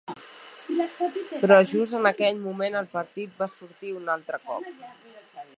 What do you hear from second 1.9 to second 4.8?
en aquell moment el partit va sortir un altre cop.